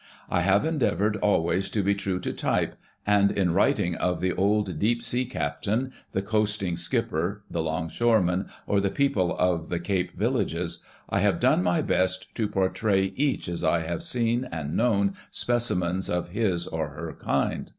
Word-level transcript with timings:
I 0.31 0.41
have 0.41 0.65
endeavored 0.65 1.15
always 1.17 1.69
to 1.69 1.83
be 1.83 1.93
true 1.93 2.19
to 2.21 2.33
tyj^e, 2.33 2.71
and 3.05 3.29
in 3.31 3.53
writing 3.53 3.93
of 3.97 4.19
the 4.19 4.33
old 4.33 4.79
deep 4.79 5.03
sea 5.03 5.25
captain, 5.25 5.93
the 6.11 6.23
coasting 6.23 6.75
skipper, 6.75 7.43
the 7.51 7.61
longshoreman 7.61 8.47
or 8.65 8.81
the 8.81 8.89
people 8.89 9.37
of 9.37 9.69
the 9.69 9.79
Cape 9.79 10.17
villages, 10.17 10.79
I 11.07 11.19
have 11.19 11.39
done 11.39 11.61
my 11.61 11.83
best 11.83 12.33
to 12.33 12.47
portray 12.47 13.13
each 13.15 13.47
as 13.47 13.63
I 13.63 13.81
have 13.81 14.01
seen 14.01 14.45
and 14.51 14.75
known 14.75 15.13
specimens 15.29 16.07
10 16.07 16.15
JOSEPH 16.15 16.25
CROSBY 16.25 16.33
LINCOLN 16.35 16.47
of 16.49 16.51
his 16.51 16.67
or 16.69 16.87
her 16.87 17.15
kind. 17.19 17.69